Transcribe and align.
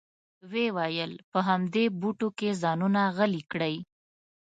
وې 0.51 0.65
ویل 0.75 1.13
په 1.31 1.39
همدې 1.47 1.85
بوټو 1.99 2.29
کې 2.37 2.49
ځانونه 2.61 3.01
غلي 3.17 3.43
کړئ. 3.51 3.75